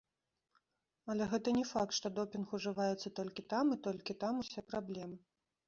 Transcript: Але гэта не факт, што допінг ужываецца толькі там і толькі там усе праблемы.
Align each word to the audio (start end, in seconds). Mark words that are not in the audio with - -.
Але 1.13 1.27
гэта 1.33 1.49
не 1.57 1.65
факт, 1.73 1.91
што 1.99 2.07
допінг 2.21 2.57
ужываецца 2.59 3.13
толькі 3.21 3.47
там 3.55 3.65
і 3.79 3.81
толькі 3.91 4.19
там 4.27 4.33
усе 4.43 4.69
праблемы. 4.75 5.25